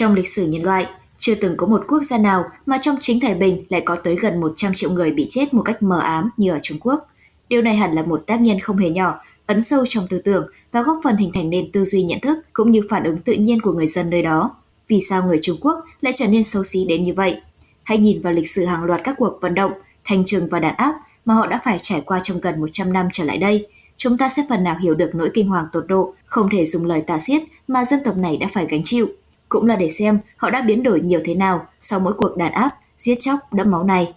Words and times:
Trong 0.00 0.14
lịch 0.14 0.28
sử 0.28 0.46
nhân 0.46 0.62
loại, 0.62 0.86
chưa 1.18 1.34
từng 1.34 1.56
có 1.56 1.66
một 1.66 1.84
quốc 1.88 2.02
gia 2.02 2.18
nào 2.18 2.44
mà 2.66 2.78
trong 2.82 2.96
chính 3.00 3.20
thời 3.20 3.34
bình 3.34 3.64
lại 3.68 3.82
có 3.84 3.96
tới 3.96 4.16
gần 4.16 4.40
100 4.40 4.72
triệu 4.74 4.90
người 4.90 5.10
bị 5.10 5.26
chết 5.28 5.54
một 5.54 5.62
cách 5.62 5.82
mờ 5.82 6.00
ám 6.00 6.30
như 6.36 6.50
ở 6.50 6.58
Trung 6.62 6.78
Quốc. 6.80 7.08
Điều 7.48 7.62
này 7.62 7.76
hẳn 7.76 7.92
là 7.92 8.02
một 8.02 8.22
tác 8.26 8.40
nhân 8.40 8.60
không 8.60 8.76
hề 8.76 8.90
nhỏ, 8.90 9.20
ấn 9.46 9.62
sâu 9.62 9.86
trong 9.86 10.06
tư 10.10 10.18
tưởng 10.24 10.46
và 10.72 10.82
góp 10.82 11.00
phần 11.04 11.16
hình 11.16 11.30
thành 11.34 11.50
nền 11.50 11.70
tư 11.72 11.84
duy 11.84 12.02
nhận 12.02 12.20
thức 12.20 12.38
cũng 12.52 12.70
như 12.70 12.80
phản 12.90 13.04
ứng 13.04 13.18
tự 13.18 13.32
nhiên 13.32 13.60
của 13.60 13.72
người 13.72 13.86
dân 13.86 14.10
nơi 14.10 14.22
đó. 14.22 14.56
Vì 14.88 15.00
sao 15.00 15.26
người 15.26 15.38
Trung 15.42 15.56
Quốc 15.60 15.84
lại 16.00 16.12
trở 16.16 16.26
nên 16.26 16.44
xấu 16.44 16.64
xí 16.64 16.84
đến 16.88 17.04
như 17.04 17.14
vậy? 17.14 17.40
Hãy 17.82 17.98
nhìn 17.98 18.22
vào 18.22 18.32
lịch 18.32 18.50
sử 18.50 18.64
hàng 18.64 18.84
loạt 18.84 19.00
các 19.04 19.14
cuộc 19.18 19.38
vận 19.40 19.54
động, 19.54 19.72
thành 20.04 20.24
trừng 20.24 20.48
và 20.50 20.58
đàn 20.58 20.76
áp 20.76 20.94
mà 21.24 21.34
họ 21.34 21.46
đã 21.46 21.60
phải 21.64 21.78
trải 21.78 22.00
qua 22.00 22.20
trong 22.22 22.40
gần 22.42 22.60
100 22.60 22.92
năm 22.92 23.08
trở 23.12 23.24
lại 23.24 23.38
đây. 23.38 23.66
Chúng 23.96 24.18
ta 24.18 24.28
sẽ 24.28 24.44
phần 24.48 24.64
nào 24.64 24.78
hiểu 24.82 24.94
được 24.94 25.10
nỗi 25.14 25.30
kinh 25.34 25.48
hoàng 25.48 25.66
tột 25.72 25.84
độ, 25.88 26.14
không 26.24 26.48
thể 26.50 26.64
dùng 26.64 26.84
lời 26.84 27.00
tả 27.00 27.18
xiết 27.18 27.42
mà 27.68 27.84
dân 27.84 28.00
tộc 28.04 28.16
này 28.16 28.36
đã 28.36 28.48
phải 28.54 28.66
gánh 28.66 28.82
chịu. 28.84 29.08
Cũng 29.50 29.66
là 29.66 29.76
để 29.76 29.90
xem 29.90 30.18
họ 30.36 30.50
đã 30.50 30.62
biến 30.62 30.82
đổi 30.82 31.00
nhiều 31.00 31.20
thế 31.24 31.34
nào 31.34 31.66
sau 31.80 32.00
mỗi 32.00 32.12
cuộc 32.12 32.36
đàn 32.36 32.52
áp, 32.52 32.70
giết 32.98 33.14
chóc 33.20 33.52
đẫm 33.52 33.70
máu 33.70 33.84
này. 33.84 34.14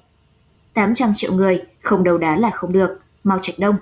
800 0.74 1.12
triệu 1.16 1.34
người, 1.34 1.62
không 1.82 2.04
đầu 2.04 2.18
đá 2.18 2.36
là 2.36 2.50
không 2.50 2.74
được. 2.74 3.00
Mao 3.24 3.40
Trạch 3.42 3.56
Đông 3.60 3.76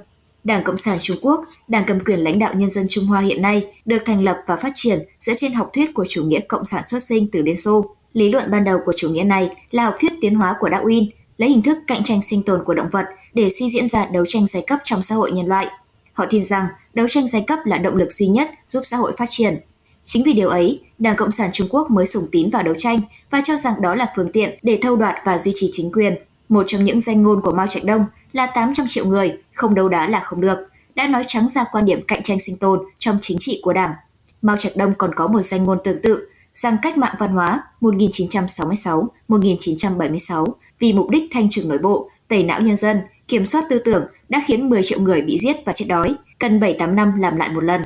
Đảng 0.44 0.64
Cộng 0.64 0.78
sản 0.78 0.98
Trung 1.02 1.18
Quốc, 1.22 1.46
đảng 1.68 1.84
cầm 1.88 2.00
quyền 2.00 2.20
lãnh 2.20 2.40
đạo 2.40 2.54
nhân 2.54 2.70
dân 2.70 2.86
Trung 2.90 3.06
Hoa 3.06 3.22
hiện 3.22 3.42
nay, 3.42 3.68
được 3.86 4.02
thành 4.06 4.24
lập 4.24 4.38
và 4.48 4.56
phát 4.56 4.72
triển 4.74 5.00
dựa 5.20 5.34
trên 5.38 5.54
học 5.54 5.70
thuyết 5.74 5.94
của 5.94 6.06
chủ 6.06 6.24
nghĩa 6.24 6.40
cộng 6.40 6.66
sản 6.66 6.84
xuất 6.84 7.04
sinh 7.04 7.28
từ 7.32 7.42
Liên 7.42 7.58
Xô. 7.58 7.96
Lý 8.14 8.30
luận 8.30 8.52
ban 8.52 8.64
đầu 8.64 8.80
của 8.86 8.94
chủ 8.98 9.10
nghĩa 9.10 9.24
này 9.24 9.50
là 9.72 9.86
học 9.86 9.96
thuyết 10.00 10.14
tiến 10.22 10.36
hóa 10.36 10.56
của 10.60 10.70
Darwin, 10.70 11.08
lấy 11.38 11.50
hình 11.50 11.62
thức 11.62 11.78
cạnh 11.88 12.04
tranh 12.04 12.22
sinh 12.22 12.44
tồn 12.44 12.64
của 12.66 12.74
động 12.74 12.90
vật 12.92 13.06
để 13.34 13.50
suy 13.50 13.70
diễn 13.70 13.88
ra 13.88 14.06
đấu 14.06 14.26
tranh 14.28 14.48
giai 14.48 14.64
cấp 14.68 14.80
trong 14.84 15.02
xã 15.02 15.16
hội 15.16 15.32
nhân 15.32 15.48
loại. 15.48 15.68
Họ 16.14 16.26
tin 16.30 16.44
rằng 16.44 16.66
đấu 16.94 17.08
tranh 17.08 17.28
giai 17.28 17.42
cấp 17.48 17.60
là 17.66 17.78
động 17.78 17.96
lực 17.96 18.12
duy 18.12 18.28
nhất 18.28 18.50
giúp 18.68 18.82
xã 18.84 18.98
hội 18.98 19.14
phát 19.18 19.30
triển. 19.30 19.60
Chính 20.04 20.24
vì 20.24 20.34
điều 20.34 20.50
ấy, 20.50 20.82
Đảng 20.98 21.16
Cộng 21.16 21.32
sản 21.32 21.50
Trung 21.54 21.68
Quốc 21.70 21.92
mới 21.92 22.06
sùng 22.06 22.24
tín 22.32 22.50
vào 22.50 22.64
đấu 22.64 22.76
tranh 22.78 23.02
và 23.30 23.42
cho 23.44 23.56
rằng 23.56 23.82
đó 23.82 23.96
là 23.96 24.14
phương 24.16 24.32
tiện 24.32 24.60
để 24.62 24.80
thâu 24.82 24.96
đoạt 24.96 25.16
và 25.26 25.38
duy 25.38 25.52
trì 25.56 25.70
chính 25.72 25.92
quyền. 25.92 26.16
Một 26.50 26.64
trong 26.68 26.84
những 26.84 27.02
danh 27.02 27.24
ngôn 27.24 27.42
của 27.42 27.52
Mao 27.52 27.68
Trạch 27.68 27.84
Đông 27.84 28.06
là 28.34 28.46
800 28.46 28.86
triệu 28.90 29.06
người, 29.06 29.38
không 29.54 29.76
đấu 29.76 29.90
đá 29.90 30.10
là 30.10 30.20
không 30.20 30.42
được, 30.42 30.58
đã 30.96 31.08
nói 31.08 31.24
trắng 31.28 31.50
ra 31.50 31.66
quan 31.72 31.86
điểm 31.86 32.02
cạnh 32.08 32.24
tranh 32.24 32.40
sinh 32.40 32.58
tồn 32.58 32.80
trong 32.98 33.18
chính 33.22 33.38
trị 33.40 33.60
của 33.64 33.74
Đảng. 33.74 33.94
Mao 34.42 34.58
Trạch 34.58 34.78
Đông 34.78 34.94
còn 34.98 35.16
có 35.16 35.28
một 35.28 35.42
danh 35.42 35.64
ngôn 35.64 35.78
tương 35.84 36.02
tự 36.02 36.28
rằng 36.54 36.78
cách 36.82 36.98
mạng 36.98 37.16
văn 37.20 37.30
hóa 37.30 37.64
1966-1976 37.82 40.48
vì 40.80 40.94
mục 40.94 41.10
đích 41.10 41.24
thanh 41.32 41.50
trừng 41.50 41.70
nội 41.70 41.78
bộ, 41.78 42.10
tẩy 42.28 42.44
não 42.44 42.62
nhân 42.62 42.76
dân, 42.76 43.02
kiểm 43.28 43.46
soát 43.46 43.66
tư 43.70 43.82
tưởng 43.86 44.06
đã 44.30 44.44
khiến 44.48 44.70
10 44.70 44.84
triệu 44.84 45.00
người 45.00 45.22
bị 45.22 45.38
giết 45.38 45.58
và 45.66 45.74
chết 45.74 45.86
đói, 45.90 46.16
cần 46.40 46.60
7-8 46.60 46.96
năm 46.96 47.20
làm 47.20 47.36
lại 47.36 47.50
một 47.50 47.64
lần. 47.64 47.82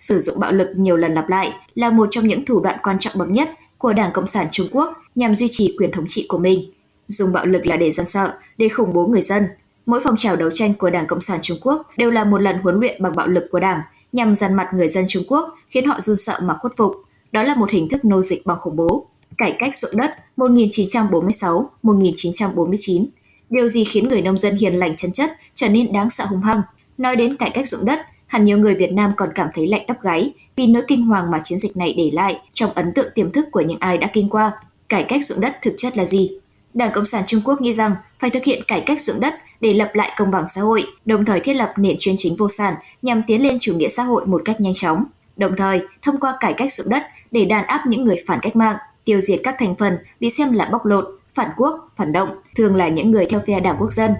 Sử 0.00 0.18
dụng 0.18 0.40
bạo 0.40 0.52
lực 0.52 0.68
nhiều 0.76 0.96
lần 0.96 1.14
lặp 1.14 1.28
lại 1.28 1.52
là 1.74 1.90
một 1.90 2.08
trong 2.10 2.26
những 2.26 2.44
thủ 2.44 2.60
đoạn 2.60 2.78
quan 2.82 2.98
trọng 2.98 3.18
bậc 3.18 3.30
nhất 3.30 3.50
của 3.78 3.92
Đảng 3.92 4.12
Cộng 4.12 4.26
sản 4.26 4.46
Trung 4.50 4.66
Quốc 4.72 4.92
nhằm 5.14 5.34
duy 5.34 5.48
trì 5.50 5.76
quyền 5.78 5.92
thống 5.92 6.04
trị 6.08 6.26
của 6.28 6.38
mình. 6.38 6.72
Dùng 7.08 7.32
bạo 7.32 7.46
lực 7.46 7.66
là 7.66 7.76
để 7.76 7.90
dân 7.90 8.06
sợ, 8.06 8.32
để 8.58 8.68
khủng 8.68 8.92
bố 8.92 9.06
người 9.06 9.20
dân. 9.20 9.44
Mỗi 9.86 10.00
phong 10.04 10.16
trào 10.16 10.36
đấu 10.36 10.50
tranh 10.54 10.74
của 10.74 10.90
Đảng 10.90 11.06
Cộng 11.06 11.20
sản 11.20 11.38
Trung 11.42 11.58
Quốc 11.62 11.86
đều 11.96 12.10
là 12.10 12.24
một 12.24 12.38
lần 12.38 12.58
huấn 12.58 12.80
luyện 12.80 13.02
bằng 13.02 13.16
bạo 13.16 13.26
lực 13.26 13.44
của 13.50 13.60
Đảng 13.60 13.80
nhằm 14.12 14.34
dằn 14.34 14.54
mặt 14.54 14.68
người 14.74 14.88
dân 14.88 15.04
Trung 15.08 15.22
Quốc 15.28 15.58
khiến 15.68 15.86
họ 15.86 16.00
run 16.00 16.16
sợ 16.16 16.38
mà 16.42 16.54
khuất 16.54 16.76
phục. 16.76 16.94
Đó 17.32 17.42
là 17.42 17.54
một 17.54 17.70
hình 17.70 17.88
thức 17.88 18.04
nô 18.04 18.22
dịch 18.22 18.46
bằng 18.46 18.58
khủng 18.58 18.76
bố. 18.76 19.06
Cải 19.38 19.56
cách 19.58 19.76
ruộng 19.76 19.96
đất 19.96 20.10
1946-1949 20.36 23.06
Điều 23.50 23.68
gì 23.68 23.84
khiến 23.84 24.08
người 24.08 24.22
nông 24.22 24.38
dân 24.38 24.56
hiền 24.56 24.74
lành 24.74 24.96
chân 24.96 25.12
chất 25.12 25.30
trở 25.54 25.68
nên 25.68 25.92
đáng 25.92 26.10
sợ 26.10 26.24
hung 26.24 26.40
hăng? 26.40 26.62
Nói 26.98 27.16
đến 27.16 27.36
cải 27.36 27.50
cách 27.50 27.68
ruộng 27.68 27.84
đất, 27.84 28.00
hẳn 28.30 28.44
nhiều 28.44 28.58
người 28.58 28.74
Việt 28.74 28.92
Nam 28.92 29.10
còn 29.16 29.28
cảm 29.34 29.48
thấy 29.54 29.66
lạnh 29.66 29.84
tóc 29.86 30.02
gáy 30.02 30.32
vì 30.56 30.66
nỗi 30.66 30.82
kinh 30.88 31.06
hoàng 31.06 31.30
mà 31.30 31.40
chiến 31.44 31.58
dịch 31.58 31.76
này 31.76 31.94
để 31.98 32.10
lại 32.12 32.38
trong 32.52 32.70
ấn 32.74 32.92
tượng 32.94 33.10
tiềm 33.14 33.30
thức 33.30 33.44
của 33.52 33.60
những 33.60 33.78
ai 33.80 33.98
đã 33.98 34.08
kinh 34.12 34.28
qua. 34.28 34.52
Cải 34.88 35.04
cách 35.04 35.24
ruộng 35.24 35.40
đất 35.40 35.56
thực 35.62 35.74
chất 35.76 35.96
là 35.96 36.04
gì? 36.04 36.30
Đảng 36.74 36.90
Cộng 36.94 37.04
sản 37.04 37.22
Trung 37.26 37.40
Quốc 37.44 37.60
nghĩ 37.60 37.72
rằng 37.72 37.92
phải 38.18 38.30
thực 38.30 38.44
hiện 38.44 38.62
cải 38.68 38.80
cách 38.80 39.00
ruộng 39.00 39.20
đất 39.20 39.34
để 39.60 39.72
lập 39.72 39.90
lại 39.94 40.12
công 40.16 40.30
bằng 40.30 40.48
xã 40.48 40.60
hội, 40.60 40.86
đồng 41.04 41.24
thời 41.24 41.40
thiết 41.40 41.54
lập 41.54 41.72
nền 41.76 41.96
chuyên 41.98 42.14
chính 42.18 42.36
vô 42.36 42.48
sản 42.48 42.74
nhằm 43.02 43.22
tiến 43.26 43.42
lên 43.42 43.58
chủ 43.60 43.74
nghĩa 43.74 43.88
xã 43.88 44.02
hội 44.02 44.26
một 44.26 44.42
cách 44.44 44.60
nhanh 44.60 44.74
chóng. 44.74 45.04
Đồng 45.36 45.56
thời, 45.56 45.80
thông 46.02 46.20
qua 46.20 46.36
cải 46.40 46.52
cách 46.52 46.72
ruộng 46.72 46.88
đất 46.88 47.02
để 47.30 47.44
đàn 47.44 47.66
áp 47.66 47.86
những 47.86 48.04
người 48.04 48.16
phản 48.26 48.38
cách 48.42 48.56
mạng, 48.56 48.76
tiêu 49.04 49.20
diệt 49.20 49.40
các 49.44 49.56
thành 49.58 49.74
phần 49.74 49.98
bị 50.20 50.30
xem 50.30 50.52
là 50.52 50.68
bóc 50.72 50.86
lột, 50.86 51.04
phản 51.34 51.50
quốc, 51.56 51.88
phản 51.96 52.12
động, 52.12 52.28
thường 52.56 52.76
là 52.76 52.88
những 52.88 53.10
người 53.10 53.26
theo 53.26 53.40
phe 53.46 53.60
đảng 53.60 53.76
quốc 53.78 53.92
dân. 53.92 54.10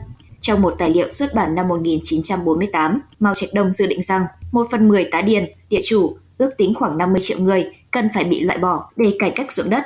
Trong 0.41 0.62
một 0.62 0.75
tài 0.78 0.91
liệu 0.91 1.11
xuất 1.11 1.34
bản 1.34 1.55
năm 1.55 1.69
1948, 1.69 2.99
Mao 3.21 3.34
Trạch 3.34 3.51
Đông 3.55 3.71
dự 3.71 3.87
định 3.87 4.03
rằng 4.03 4.25
một 4.53 4.67
phần 4.71 4.89
10 4.89 5.05
tá 5.05 5.23
điền, 5.23 5.45
địa 5.71 5.81
chủ, 5.84 6.17
ước 6.39 6.51
tính 6.56 6.75
khoảng 6.75 6.99
50 6.99 7.21
triệu 7.21 7.39
người, 7.39 7.67
cần 7.91 8.09
phải 8.15 8.25
bị 8.25 8.41
loại 8.41 8.59
bỏ 8.59 8.91
để 8.97 9.17
cải 9.19 9.31
cách 9.31 9.53
ruộng 9.53 9.71
đất. 9.71 9.84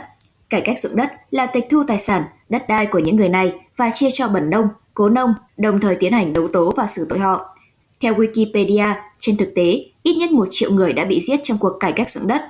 Cải 0.50 0.60
cách 0.60 0.78
ruộng 0.78 0.96
đất 0.96 1.12
là 1.30 1.46
tịch 1.46 1.64
thu 1.70 1.82
tài 1.88 1.98
sản, 1.98 2.22
đất 2.48 2.68
đai 2.68 2.86
của 2.86 2.98
những 2.98 3.16
người 3.16 3.28
này 3.28 3.52
và 3.76 3.90
chia 3.94 4.10
cho 4.12 4.28
bẩn 4.28 4.50
nông, 4.50 4.68
cố 4.94 5.08
nông, 5.08 5.34
đồng 5.56 5.80
thời 5.80 5.96
tiến 5.96 6.12
hành 6.12 6.32
đấu 6.32 6.48
tố 6.52 6.72
và 6.76 6.86
xử 6.86 7.06
tội 7.08 7.18
họ. 7.18 7.56
Theo 8.00 8.14
Wikipedia, 8.14 8.94
trên 9.18 9.36
thực 9.36 9.52
tế, 9.54 9.84
ít 10.02 10.14
nhất 10.14 10.30
một 10.30 10.46
triệu 10.50 10.70
người 10.70 10.92
đã 10.92 11.04
bị 11.04 11.20
giết 11.20 11.40
trong 11.42 11.58
cuộc 11.58 11.76
cải 11.80 11.92
cách 11.92 12.08
ruộng 12.08 12.26
đất. 12.26 12.42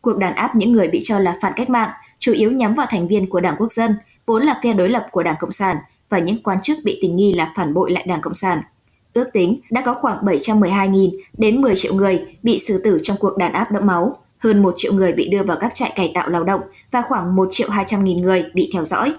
Cuộc 0.00 0.18
đàn 0.18 0.34
áp 0.34 0.56
những 0.56 0.72
người 0.72 0.88
bị 0.88 1.00
cho 1.04 1.18
là 1.18 1.36
phản 1.42 1.52
cách 1.56 1.70
mạng 1.70 1.90
chủ 2.18 2.32
yếu 2.32 2.50
nhắm 2.50 2.74
vào 2.74 2.86
thành 2.90 3.08
viên 3.08 3.30
của 3.30 3.40
Đảng 3.40 3.54
Quốc 3.58 3.72
dân, 3.72 3.94
vốn 4.26 4.42
là 4.42 4.60
phe 4.62 4.72
đối 4.72 4.88
lập 4.88 5.06
của 5.10 5.22
Đảng 5.22 5.36
Cộng 5.40 5.52
sản 5.52 5.76
và 6.12 6.18
những 6.18 6.42
quan 6.42 6.58
chức 6.62 6.78
bị 6.84 6.98
tình 7.02 7.16
nghi 7.16 7.32
là 7.32 7.52
phản 7.56 7.74
bội 7.74 7.90
lại 7.90 8.04
Đảng 8.08 8.20
Cộng 8.20 8.34
sản. 8.34 8.62
Ước 9.12 9.28
tính 9.32 9.60
đã 9.70 9.82
có 9.86 9.94
khoảng 9.94 10.24
712.000 10.24 11.10
đến 11.38 11.60
10 11.60 11.74
triệu 11.76 11.94
người 11.94 12.20
bị 12.42 12.58
xử 12.58 12.80
tử 12.84 12.98
trong 13.02 13.16
cuộc 13.20 13.36
đàn 13.36 13.52
áp 13.52 13.72
đẫm 13.72 13.86
máu, 13.86 14.16
hơn 14.38 14.62
1 14.62 14.74
triệu 14.76 14.92
người 14.92 15.12
bị 15.12 15.28
đưa 15.28 15.42
vào 15.42 15.56
các 15.60 15.74
trại 15.74 15.92
cải 15.96 16.12
tạo 16.14 16.28
lao 16.28 16.44
động 16.44 16.60
và 16.90 17.02
khoảng 17.02 17.36
1 17.36 17.48
triệu 17.50 17.70
200 17.70 18.04
nghìn 18.04 18.22
người 18.22 18.44
bị 18.54 18.70
theo 18.72 18.84
dõi. 18.84 19.14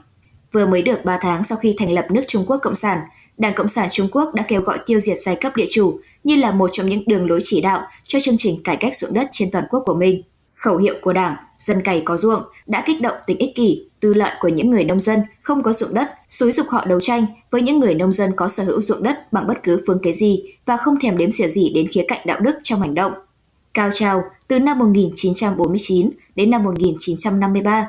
Vừa 0.51 0.65
mới 0.65 0.81
được 0.81 1.05
3 1.05 1.19
tháng 1.21 1.43
sau 1.43 1.57
khi 1.57 1.75
thành 1.77 1.91
lập 1.91 2.05
nước 2.11 2.23
Trung 2.27 2.43
Quốc 2.47 2.57
Cộng 2.57 2.75
sản, 2.75 2.99
Đảng 3.37 3.53
Cộng 3.53 3.67
sản 3.67 3.89
Trung 3.91 4.07
Quốc 4.11 4.33
đã 4.33 4.43
kêu 4.47 4.61
gọi 4.61 4.79
tiêu 4.85 4.99
diệt 4.99 5.17
giai 5.17 5.35
cấp 5.35 5.55
địa 5.55 5.65
chủ 5.69 5.99
như 6.23 6.35
là 6.35 6.51
một 6.51 6.69
trong 6.73 6.87
những 6.87 7.03
đường 7.07 7.29
lối 7.29 7.39
chỉ 7.43 7.61
đạo 7.61 7.81
cho 8.03 8.19
chương 8.19 8.37
trình 8.37 8.63
cải 8.63 8.77
cách 8.77 8.95
ruộng 8.95 9.13
đất 9.13 9.27
trên 9.31 9.49
toàn 9.51 9.65
quốc 9.69 9.83
của 9.85 9.95
mình. 9.95 10.23
Khẩu 10.55 10.77
hiệu 10.77 10.95
của 11.01 11.13
Đảng 11.13 11.35
dân 11.63 11.81
cày 11.81 12.01
có 12.05 12.17
ruộng 12.17 12.43
đã 12.67 12.83
kích 12.85 13.01
động 13.01 13.15
tính 13.27 13.37
ích 13.37 13.55
kỷ, 13.55 13.87
tư 13.99 14.13
lợi 14.13 14.31
của 14.39 14.47
những 14.47 14.71
người 14.71 14.83
nông 14.83 14.99
dân 14.99 15.19
không 15.41 15.63
có 15.63 15.73
ruộng 15.73 15.93
đất, 15.93 16.09
xúi 16.29 16.51
dục 16.51 16.67
họ 16.69 16.85
đấu 16.85 16.99
tranh 16.99 17.25
với 17.51 17.61
những 17.61 17.79
người 17.79 17.95
nông 17.95 18.11
dân 18.11 18.31
có 18.35 18.47
sở 18.47 18.63
hữu 18.63 18.81
ruộng 18.81 19.03
đất 19.03 19.33
bằng 19.33 19.47
bất 19.47 19.63
cứ 19.63 19.81
phương 19.87 19.99
kế 20.03 20.13
gì 20.13 20.43
và 20.65 20.77
không 20.77 20.99
thèm 20.99 21.17
đếm 21.17 21.31
xỉa 21.31 21.47
gì 21.47 21.71
đến 21.75 21.87
khía 21.91 22.05
cạnh 22.07 22.21
đạo 22.25 22.39
đức 22.39 22.55
trong 22.63 22.81
hành 22.81 22.95
động. 22.95 23.13
Cao 23.73 23.89
trào 23.93 24.23
từ 24.47 24.59
năm 24.59 24.79
1949 24.79 26.09
đến 26.35 26.51
năm 26.51 26.63
1953. 26.63 27.87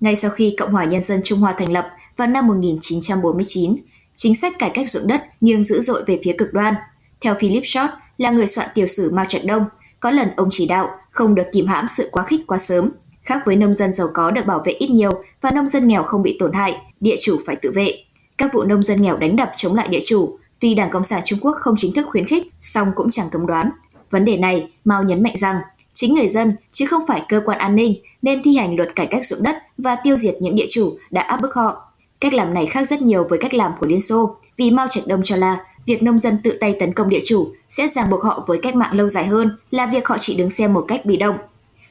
Ngay 0.00 0.16
sau 0.16 0.30
khi 0.30 0.54
Cộng 0.58 0.72
hòa 0.72 0.84
Nhân 0.84 1.02
dân 1.02 1.20
Trung 1.24 1.38
Hoa 1.38 1.54
thành 1.58 1.72
lập 1.72 1.88
vào 2.16 2.28
năm 2.28 2.46
1949, 2.46 3.76
chính 4.14 4.34
sách 4.34 4.58
cải 4.58 4.70
cách 4.70 4.90
ruộng 4.90 5.06
đất 5.06 5.22
nghiêng 5.40 5.64
dữ 5.64 5.80
dội 5.80 6.02
về 6.06 6.20
phía 6.24 6.32
cực 6.38 6.52
đoan. 6.52 6.74
Theo 7.20 7.34
Philip 7.40 7.62
Short, 7.66 7.90
là 8.18 8.30
người 8.30 8.46
soạn 8.46 8.68
tiểu 8.74 8.86
sử 8.86 9.10
Mao 9.12 9.24
Trạch 9.24 9.44
Đông, 9.44 9.64
có 10.00 10.10
lần 10.10 10.28
ông 10.36 10.48
chỉ 10.50 10.66
đạo 10.66 10.88
không 11.10 11.34
được 11.34 11.46
kìm 11.52 11.66
hãm 11.66 11.86
sự 11.96 12.08
quá 12.12 12.24
khích 12.24 12.40
quá 12.46 12.58
sớm, 12.58 12.90
Khác 13.28 13.42
với 13.46 13.56
nông 13.56 13.74
dân 13.74 13.92
giàu 13.92 14.08
có 14.14 14.30
được 14.30 14.46
bảo 14.46 14.62
vệ 14.64 14.72
ít 14.72 14.90
nhiều 14.90 15.10
và 15.40 15.50
nông 15.50 15.66
dân 15.66 15.88
nghèo 15.88 16.02
không 16.02 16.22
bị 16.22 16.36
tổn 16.38 16.52
hại, 16.52 16.76
địa 17.00 17.14
chủ 17.20 17.36
phải 17.46 17.56
tự 17.56 17.70
vệ. 17.74 17.94
Các 18.38 18.54
vụ 18.54 18.64
nông 18.64 18.82
dân 18.82 19.02
nghèo 19.02 19.16
đánh 19.16 19.36
đập 19.36 19.52
chống 19.56 19.74
lại 19.74 19.88
địa 19.88 20.00
chủ, 20.06 20.38
tuy 20.60 20.74
Đảng 20.74 20.90
Cộng 20.90 21.04
sản 21.04 21.22
Trung 21.24 21.38
Quốc 21.42 21.56
không 21.60 21.74
chính 21.78 21.92
thức 21.92 22.06
khuyến 22.10 22.26
khích, 22.26 22.46
song 22.60 22.88
cũng 22.96 23.10
chẳng 23.10 23.26
cấm 23.32 23.46
đoán. 23.46 23.70
Vấn 24.10 24.24
đề 24.24 24.36
này, 24.36 24.70
Mao 24.84 25.02
nhấn 25.02 25.22
mạnh 25.22 25.36
rằng 25.36 25.56
chính 25.92 26.14
người 26.14 26.28
dân 26.28 26.56
chứ 26.70 26.86
không 26.86 27.02
phải 27.08 27.22
cơ 27.28 27.40
quan 27.44 27.58
an 27.58 27.76
ninh 27.76 27.94
nên 28.22 28.42
thi 28.42 28.56
hành 28.56 28.76
luật 28.76 28.88
cải 28.96 29.06
cách 29.06 29.24
ruộng 29.24 29.42
đất 29.42 29.56
và 29.78 29.96
tiêu 30.04 30.16
diệt 30.16 30.34
những 30.40 30.54
địa 30.54 30.66
chủ 30.70 30.98
đã 31.10 31.22
áp 31.22 31.40
bức 31.42 31.54
họ. 31.54 31.92
Cách 32.20 32.34
làm 32.34 32.54
này 32.54 32.66
khác 32.66 32.88
rất 32.88 33.02
nhiều 33.02 33.26
với 33.30 33.38
cách 33.38 33.54
làm 33.54 33.72
của 33.80 33.86
Liên 33.86 34.00
Xô, 34.00 34.36
vì 34.56 34.70
Mao 34.70 34.86
Trạch 34.90 35.06
Đông 35.06 35.22
cho 35.24 35.36
là 35.36 35.58
việc 35.86 36.02
nông 36.02 36.18
dân 36.18 36.38
tự 36.44 36.56
tay 36.60 36.76
tấn 36.80 36.94
công 36.94 37.08
địa 37.08 37.20
chủ 37.26 37.48
sẽ 37.68 37.88
ràng 37.88 38.10
buộc 38.10 38.22
họ 38.22 38.44
với 38.46 38.58
cách 38.62 38.76
mạng 38.76 38.96
lâu 38.96 39.08
dài 39.08 39.26
hơn 39.26 39.56
là 39.70 39.86
việc 39.86 40.08
họ 40.08 40.16
chỉ 40.18 40.36
đứng 40.36 40.50
xem 40.50 40.74
một 40.74 40.84
cách 40.88 41.04
bị 41.04 41.16
động. 41.16 41.36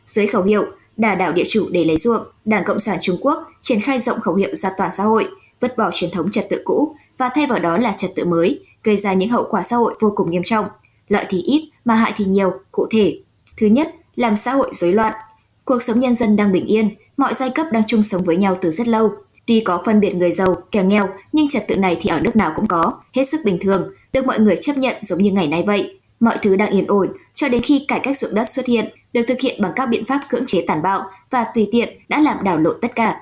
Dưới 0.05 0.27
khẩu 0.27 0.43
hiệu 0.43 0.65
đà 0.97 1.15
đảo 1.15 1.33
địa 1.33 1.43
chủ 1.47 1.67
để 1.71 1.85
lấy 1.85 1.97
ruộng, 1.97 2.21
Đảng 2.45 2.63
Cộng 2.63 2.79
sản 2.79 2.97
Trung 3.01 3.17
Quốc 3.21 3.47
triển 3.61 3.81
khai 3.81 3.99
rộng 3.99 4.19
khẩu 4.19 4.35
hiệu 4.35 4.55
ra 4.55 4.71
toàn 4.77 4.91
xã 4.91 5.03
hội, 5.03 5.27
vứt 5.59 5.77
bỏ 5.77 5.91
truyền 5.93 6.11
thống 6.11 6.31
trật 6.31 6.45
tự 6.49 6.61
cũ 6.65 6.95
và 7.17 7.29
thay 7.35 7.47
vào 7.47 7.59
đó 7.59 7.77
là 7.77 7.93
trật 7.97 8.11
tự 8.15 8.25
mới, 8.25 8.59
gây 8.83 8.97
ra 8.97 9.13
những 9.13 9.29
hậu 9.29 9.47
quả 9.49 9.63
xã 9.63 9.75
hội 9.75 9.95
vô 9.99 10.13
cùng 10.15 10.31
nghiêm 10.31 10.43
trọng. 10.43 10.65
Lợi 11.07 11.25
thì 11.29 11.41
ít 11.41 11.69
mà 11.85 11.95
hại 11.95 12.13
thì 12.17 12.25
nhiều, 12.25 12.51
cụ 12.71 12.87
thể. 12.91 13.19
Thứ 13.57 13.67
nhất, 13.67 13.95
làm 14.15 14.35
xã 14.35 14.53
hội 14.53 14.69
rối 14.71 14.93
loạn. 14.93 15.13
Cuộc 15.65 15.83
sống 15.83 15.99
nhân 15.99 16.13
dân 16.13 16.35
đang 16.35 16.51
bình 16.51 16.65
yên, 16.65 16.89
mọi 17.17 17.33
giai 17.33 17.49
cấp 17.49 17.67
đang 17.71 17.83
chung 17.87 18.03
sống 18.03 18.23
với 18.23 18.37
nhau 18.37 18.57
từ 18.61 18.71
rất 18.71 18.87
lâu. 18.87 19.11
Tuy 19.47 19.59
có 19.59 19.81
phân 19.85 19.99
biệt 19.99 20.15
người 20.15 20.31
giàu, 20.31 20.55
kẻ 20.71 20.83
nghèo, 20.83 21.09
nhưng 21.33 21.47
trật 21.47 21.67
tự 21.67 21.75
này 21.75 21.97
thì 22.01 22.09
ở 22.09 22.19
nước 22.19 22.35
nào 22.35 22.53
cũng 22.55 22.67
có, 22.67 22.93
hết 23.13 23.23
sức 23.23 23.41
bình 23.45 23.57
thường, 23.61 23.93
được 24.13 24.25
mọi 24.25 24.39
người 24.39 24.55
chấp 24.61 24.77
nhận 24.77 24.95
giống 25.01 25.21
như 25.21 25.31
ngày 25.31 25.47
nay 25.47 25.63
vậy. 25.67 25.99
Mọi 26.19 26.37
thứ 26.41 26.55
đang 26.55 26.69
yên 26.69 26.87
ổn 26.87 27.13
cho 27.33 27.49
đến 27.49 27.61
khi 27.61 27.85
cải 27.87 27.99
cách 27.99 28.17
ruộng 28.17 28.35
đất 28.35 28.49
xuất 28.49 28.65
hiện, 28.65 28.89
được 29.13 29.23
thực 29.27 29.39
hiện 29.41 29.61
bằng 29.61 29.71
các 29.75 29.89
biện 29.89 30.05
pháp 30.05 30.21
cưỡng 30.29 30.45
chế 30.45 30.63
tàn 30.67 30.81
bạo 30.81 31.03
và 31.31 31.45
tùy 31.55 31.69
tiện 31.71 31.89
đã 32.09 32.19
làm 32.19 32.43
đảo 32.43 32.57
lộn 32.57 32.77
tất 32.81 32.95
cả. 32.95 33.15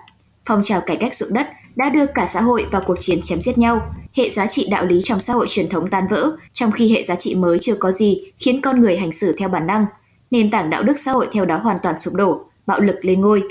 Phong 0.45 0.63
trào 0.63 0.81
cải 0.81 0.97
cách 0.97 1.15
ruộng 1.15 1.33
đất 1.33 1.47
đã 1.75 1.89
đưa 1.89 2.06
cả 2.06 2.27
xã 2.30 2.42
hội 2.42 2.65
vào 2.71 2.81
cuộc 2.88 2.95
chiến 3.00 3.21
chém 3.21 3.39
giết 3.39 3.57
nhau. 3.57 3.95
Hệ 4.13 4.30
giá 4.30 4.47
trị 4.47 4.68
đạo 4.71 4.86
lý 4.86 5.01
trong 5.01 5.19
xã 5.19 5.33
hội 5.33 5.47
truyền 5.50 5.69
thống 5.69 5.89
tan 5.89 6.07
vỡ, 6.09 6.31
trong 6.53 6.71
khi 6.71 6.94
hệ 6.94 7.03
giá 7.03 7.15
trị 7.15 7.36
mới 7.36 7.59
chưa 7.59 7.75
có 7.75 7.92
gì 7.92 8.21
khiến 8.38 8.62
con 8.62 8.81
người 8.81 8.97
hành 8.97 9.12
xử 9.12 9.36
theo 9.38 9.50
bản 9.50 9.68
năng. 9.68 9.86
Nền 10.31 10.51
tảng 10.51 10.69
đạo 10.69 10.83
đức 10.83 10.97
xã 10.97 11.12
hội 11.12 11.27
theo 11.31 11.45
đó 11.45 11.57
hoàn 11.57 11.77
toàn 11.83 11.97
sụp 11.97 12.13
đổ, 12.13 12.45
bạo 12.65 12.80
lực 12.80 12.95
lên 13.01 13.21
ngôi. 13.21 13.44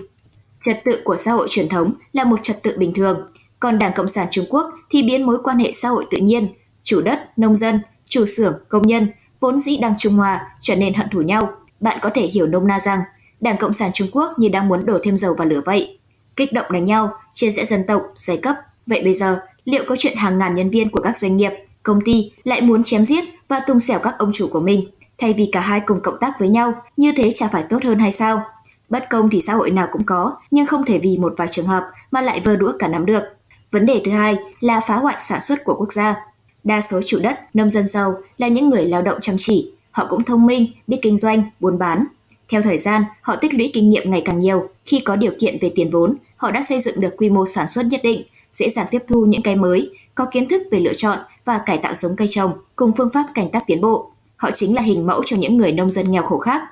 Trật 0.60 0.84
tự 0.84 1.00
của 1.04 1.16
xã 1.16 1.32
hội 1.32 1.46
truyền 1.50 1.68
thống 1.68 1.92
là 2.12 2.24
một 2.24 2.42
trật 2.42 2.62
tự 2.62 2.74
bình 2.78 2.92
thường, 2.94 3.32
còn 3.60 3.78
Đảng 3.78 3.92
Cộng 3.96 4.08
sản 4.08 4.26
Trung 4.30 4.44
Quốc 4.50 4.70
thì 4.90 5.02
biến 5.02 5.26
mối 5.26 5.38
quan 5.44 5.58
hệ 5.58 5.72
xã 5.72 5.88
hội 5.88 6.06
tự 6.10 6.18
nhiên, 6.18 6.48
chủ 6.82 7.00
đất, 7.00 7.38
nông 7.38 7.56
dân, 7.56 7.80
chủ 8.08 8.26
xưởng, 8.26 8.54
công 8.68 8.86
nhân 8.86 9.08
vốn 9.40 9.58
dĩ 9.58 9.76
đang 9.76 9.94
trung 9.98 10.14
hòa 10.14 10.46
trở 10.60 10.76
nên 10.76 10.94
hận 10.94 11.08
thù 11.08 11.22
nhau. 11.22 11.50
Bạn 11.80 11.98
có 12.02 12.10
thể 12.14 12.26
hiểu 12.26 12.46
nôm 12.46 12.66
na 12.66 12.80
rằng 12.80 13.00
Đảng 13.40 13.56
Cộng 13.56 13.72
sản 13.72 13.90
Trung 13.94 14.08
Quốc 14.12 14.38
như 14.38 14.48
đang 14.48 14.68
muốn 14.68 14.86
đổ 14.86 14.98
thêm 15.02 15.16
dầu 15.16 15.34
vào 15.34 15.48
lửa 15.48 15.60
vậy. 15.64 15.98
Kích 16.36 16.52
động 16.52 16.66
đánh 16.70 16.84
nhau, 16.84 17.12
chia 17.32 17.50
rẽ 17.50 17.64
dân 17.64 17.84
tộc, 17.86 18.02
giai 18.14 18.36
cấp. 18.36 18.56
Vậy 18.86 19.02
bây 19.04 19.14
giờ, 19.14 19.40
liệu 19.64 19.84
có 19.88 19.96
chuyện 19.98 20.16
hàng 20.16 20.38
ngàn 20.38 20.54
nhân 20.54 20.70
viên 20.70 20.90
của 20.90 21.00
các 21.00 21.16
doanh 21.16 21.36
nghiệp, 21.36 21.52
công 21.82 22.00
ty 22.00 22.32
lại 22.44 22.60
muốn 22.60 22.82
chém 22.82 23.04
giết 23.04 23.24
và 23.48 23.60
tung 23.66 23.80
xẻo 23.80 23.98
các 23.98 24.14
ông 24.18 24.30
chủ 24.34 24.48
của 24.52 24.60
mình, 24.60 24.90
thay 25.18 25.32
vì 25.32 25.48
cả 25.52 25.60
hai 25.60 25.80
cùng 25.80 26.00
cộng 26.00 26.18
tác 26.20 26.40
với 26.40 26.48
nhau, 26.48 26.72
như 26.96 27.12
thế 27.16 27.30
chả 27.30 27.48
phải 27.48 27.62
tốt 27.62 27.84
hơn 27.84 27.98
hay 27.98 28.12
sao? 28.12 28.42
Bất 28.88 29.10
công 29.10 29.30
thì 29.30 29.40
xã 29.40 29.54
hội 29.54 29.70
nào 29.70 29.88
cũng 29.92 30.04
có, 30.04 30.36
nhưng 30.50 30.66
không 30.66 30.84
thể 30.84 30.98
vì 30.98 31.18
một 31.18 31.34
vài 31.36 31.48
trường 31.48 31.66
hợp 31.66 31.84
mà 32.10 32.20
lại 32.20 32.40
vơ 32.44 32.56
đũa 32.56 32.72
cả 32.78 32.88
nắm 32.88 33.06
được. 33.06 33.22
Vấn 33.70 33.86
đề 33.86 34.02
thứ 34.04 34.10
hai 34.10 34.36
là 34.60 34.80
phá 34.80 34.96
hoại 34.96 35.16
sản 35.20 35.40
xuất 35.40 35.64
của 35.64 35.74
quốc 35.74 35.92
gia. 35.92 36.16
Đa 36.64 36.80
số 36.80 37.00
chủ 37.06 37.18
đất, 37.22 37.38
nông 37.54 37.70
dân 37.70 37.86
giàu 37.86 38.14
là 38.38 38.48
những 38.48 38.70
người 38.70 38.84
lao 38.84 39.02
động 39.02 39.18
chăm 39.20 39.36
chỉ, 39.38 39.70
họ 39.90 40.06
cũng 40.10 40.24
thông 40.24 40.46
minh, 40.46 40.66
biết 40.86 40.98
kinh 41.02 41.16
doanh, 41.16 41.42
buôn 41.60 41.78
bán. 41.78 42.04
Theo 42.48 42.62
thời 42.62 42.78
gian, 42.78 43.02
họ 43.20 43.36
tích 43.36 43.54
lũy 43.54 43.70
kinh 43.74 43.90
nghiệm 43.90 44.10
ngày 44.10 44.22
càng 44.24 44.38
nhiều, 44.38 44.68
khi 44.86 45.00
có 45.00 45.16
điều 45.16 45.32
kiện 45.40 45.58
về 45.60 45.72
tiền 45.74 45.90
vốn, 45.90 46.16
họ 46.36 46.50
đã 46.50 46.62
xây 46.62 46.80
dựng 46.80 47.00
được 47.00 47.14
quy 47.16 47.30
mô 47.30 47.46
sản 47.46 47.66
xuất 47.66 47.86
nhất 47.86 48.00
định, 48.04 48.22
dễ 48.52 48.68
dàng 48.68 48.86
tiếp 48.90 49.02
thu 49.08 49.24
những 49.26 49.42
cái 49.42 49.56
mới, 49.56 49.90
có 50.14 50.26
kiến 50.32 50.48
thức 50.48 50.62
về 50.70 50.80
lựa 50.80 50.94
chọn 50.94 51.18
và 51.44 51.60
cải 51.66 51.78
tạo 51.78 51.94
giống 51.94 52.16
cây 52.16 52.28
trồng 52.30 52.52
cùng 52.76 52.92
phương 52.96 53.10
pháp 53.10 53.26
canh 53.34 53.50
tác 53.50 53.66
tiến 53.66 53.80
bộ. 53.80 54.10
Họ 54.36 54.50
chính 54.50 54.74
là 54.74 54.82
hình 54.82 55.06
mẫu 55.06 55.22
cho 55.22 55.36
những 55.36 55.56
người 55.56 55.72
nông 55.72 55.90
dân 55.90 56.10
nghèo 56.10 56.22
khổ 56.22 56.38
khác. 56.38 56.62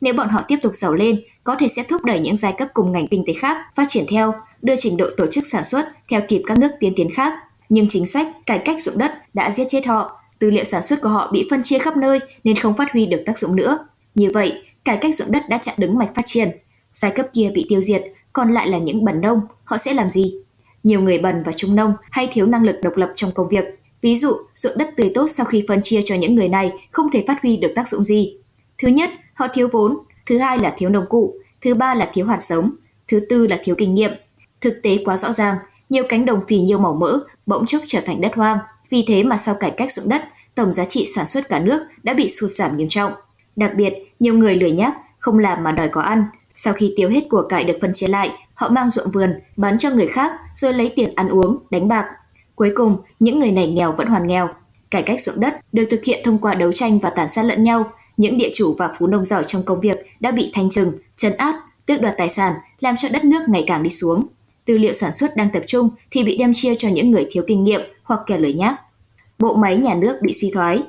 Nếu 0.00 0.14
bọn 0.14 0.28
họ 0.28 0.42
tiếp 0.48 0.58
tục 0.62 0.74
giàu 0.74 0.94
lên, 0.94 1.20
có 1.44 1.54
thể 1.54 1.68
sẽ 1.68 1.82
thúc 1.82 2.04
đẩy 2.04 2.20
những 2.20 2.36
giai 2.36 2.52
cấp 2.58 2.68
cùng 2.74 2.92
ngành 2.92 3.06
kinh 3.06 3.24
tế 3.26 3.32
khác 3.32 3.56
phát 3.74 3.84
triển 3.88 4.04
theo, 4.08 4.34
đưa 4.62 4.74
trình 4.76 4.96
độ 4.96 5.06
tổ 5.16 5.26
chức 5.26 5.46
sản 5.46 5.64
xuất 5.64 5.88
theo 6.08 6.20
kịp 6.28 6.42
các 6.46 6.58
nước 6.58 6.70
tiên 6.80 6.92
tiến 6.96 7.10
khác. 7.14 7.32
Nhưng 7.74 7.86
chính 7.88 8.06
sách 8.06 8.26
cải 8.46 8.58
cách 8.58 8.80
dụng 8.80 8.98
đất 8.98 9.12
đã 9.34 9.50
giết 9.50 9.64
chết 9.68 9.86
họ, 9.86 10.20
tư 10.38 10.50
liệu 10.50 10.64
sản 10.64 10.82
xuất 10.82 11.00
của 11.02 11.08
họ 11.08 11.30
bị 11.32 11.46
phân 11.50 11.62
chia 11.62 11.78
khắp 11.78 11.96
nơi 11.96 12.20
nên 12.44 12.56
không 12.56 12.74
phát 12.74 12.92
huy 12.92 13.06
được 13.06 13.22
tác 13.26 13.38
dụng 13.38 13.56
nữa. 13.56 13.78
Như 14.14 14.30
vậy, 14.34 14.52
cải 14.84 14.96
cách 14.96 15.14
dụng 15.14 15.32
đất 15.32 15.42
đã 15.48 15.58
chặn 15.58 15.74
đứng 15.78 15.98
mạch 15.98 16.14
phát 16.14 16.22
triển. 16.26 16.50
Giai 16.92 17.10
cấp 17.10 17.26
kia 17.32 17.50
bị 17.54 17.66
tiêu 17.68 17.80
diệt, 17.80 18.04
còn 18.32 18.52
lại 18.52 18.68
là 18.68 18.78
những 18.78 19.04
bần 19.04 19.20
nông, 19.20 19.40
họ 19.64 19.78
sẽ 19.78 19.94
làm 19.94 20.10
gì? 20.10 20.34
Nhiều 20.82 21.00
người 21.00 21.18
bần 21.18 21.42
và 21.46 21.52
trung 21.52 21.74
nông 21.74 21.92
hay 22.10 22.28
thiếu 22.32 22.46
năng 22.46 22.64
lực 22.64 22.76
độc 22.82 22.96
lập 22.96 23.12
trong 23.14 23.30
công 23.32 23.48
việc. 23.48 23.64
Ví 24.02 24.16
dụ, 24.16 24.32
ruộng 24.54 24.78
đất 24.78 24.90
tươi 24.96 25.10
tốt 25.14 25.26
sau 25.30 25.46
khi 25.46 25.64
phân 25.68 25.82
chia 25.82 26.00
cho 26.04 26.14
những 26.14 26.34
người 26.34 26.48
này 26.48 26.72
không 26.90 27.10
thể 27.10 27.24
phát 27.26 27.42
huy 27.42 27.56
được 27.56 27.72
tác 27.74 27.88
dụng 27.88 28.04
gì. 28.04 28.36
Thứ 28.78 28.88
nhất, 28.88 29.10
họ 29.34 29.46
thiếu 29.54 29.68
vốn, 29.72 29.98
thứ 30.26 30.38
hai 30.38 30.58
là 30.58 30.74
thiếu 30.76 30.90
nông 30.90 31.06
cụ, 31.08 31.34
thứ 31.60 31.74
ba 31.74 31.94
là 31.94 32.10
thiếu 32.14 32.26
hạt 32.26 32.42
giống, 32.42 32.70
thứ 33.08 33.20
tư 33.28 33.46
là 33.46 33.60
thiếu 33.64 33.74
kinh 33.78 33.94
nghiệm. 33.94 34.12
Thực 34.60 34.80
tế 34.82 34.98
quá 35.04 35.16
rõ 35.16 35.32
ràng, 35.32 35.56
nhiều 35.92 36.04
cánh 36.08 36.24
đồng 36.24 36.40
phì 36.48 36.58
nhiều 36.58 36.78
màu 36.78 36.94
mỡ 36.94 37.20
bỗng 37.46 37.66
chốc 37.66 37.82
trở 37.86 38.00
thành 38.06 38.20
đất 38.20 38.32
hoang. 38.34 38.58
Vì 38.90 39.04
thế 39.08 39.22
mà 39.22 39.36
sau 39.36 39.54
cải 39.54 39.70
cách 39.70 39.92
ruộng 39.92 40.08
đất, 40.08 40.22
tổng 40.54 40.72
giá 40.72 40.84
trị 40.84 41.06
sản 41.14 41.26
xuất 41.26 41.48
cả 41.48 41.58
nước 41.58 41.82
đã 42.02 42.14
bị 42.14 42.28
sụt 42.28 42.50
giảm 42.50 42.76
nghiêm 42.76 42.88
trọng. 42.88 43.12
Đặc 43.56 43.72
biệt, 43.76 43.94
nhiều 44.20 44.34
người 44.34 44.54
lười 44.54 44.70
nhác, 44.70 44.94
không 45.18 45.38
làm 45.38 45.64
mà 45.64 45.72
đòi 45.72 45.88
có 45.88 46.00
ăn. 46.00 46.24
Sau 46.54 46.74
khi 46.74 46.94
tiêu 46.96 47.08
hết 47.08 47.20
của 47.30 47.42
cải 47.48 47.64
được 47.64 47.78
phân 47.80 47.90
chia 47.94 48.08
lại, 48.08 48.30
họ 48.54 48.68
mang 48.68 48.90
ruộng 48.90 49.10
vườn, 49.10 49.34
bán 49.56 49.78
cho 49.78 49.90
người 49.90 50.06
khác 50.06 50.32
rồi 50.54 50.74
lấy 50.74 50.92
tiền 50.96 51.12
ăn 51.14 51.28
uống, 51.28 51.58
đánh 51.70 51.88
bạc. 51.88 52.06
Cuối 52.54 52.72
cùng, 52.74 52.96
những 53.20 53.40
người 53.40 53.50
này 53.52 53.66
nghèo 53.66 53.92
vẫn 53.92 54.06
hoàn 54.06 54.26
nghèo. 54.26 54.48
Cải 54.90 55.02
cách 55.02 55.20
ruộng 55.20 55.40
đất 55.40 55.54
được 55.72 55.84
thực 55.90 56.04
hiện 56.04 56.20
thông 56.24 56.38
qua 56.38 56.54
đấu 56.54 56.72
tranh 56.72 56.98
và 56.98 57.10
tàn 57.10 57.28
sát 57.28 57.42
lẫn 57.42 57.62
nhau. 57.62 57.92
Những 58.16 58.38
địa 58.38 58.50
chủ 58.54 58.74
và 58.78 58.90
phú 58.98 59.06
nông 59.06 59.24
giỏi 59.24 59.44
trong 59.46 59.62
công 59.62 59.80
việc 59.80 59.98
đã 60.20 60.30
bị 60.30 60.50
thanh 60.54 60.70
trừng, 60.70 60.92
trấn 61.16 61.36
áp, 61.36 61.54
tước 61.86 62.00
đoạt 62.00 62.14
tài 62.18 62.28
sản, 62.28 62.54
làm 62.80 62.96
cho 62.96 63.08
đất 63.08 63.24
nước 63.24 63.48
ngày 63.48 63.64
càng 63.66 63.82
đi 63.82 63.90
xuống. 63.90 64.26
Tư 64.64 64.78
liệu 64.78 64.92
sản 64.92 65.12
xuất 65.12 65.36
đang 65.36 65.50
tập 65.52 65.62
trung 65.66 65.90
thì 66.10 66.24
bị 66.24 66.36
đem 66.36 66.52
chia 66.54 66.74
cho 66.74 66.88
những 66.88 67.10
người 67.10 67.26
thiếu 67.30 67.44
kinh 67.46 67.64
nghiệm 67.64 67.80
hoặc 68.02 68.20
kẻ 68.26 68.38
lười 68.38 68.52
nhác. 68.52 68.80
Bộ 69.38 69.54
máy 69.54 69.76
nhà 69.76 69.94
nước 69.94 70.16
bị 70.22 70.32
suy 70.32 70.50
thoái. 70.50 70.82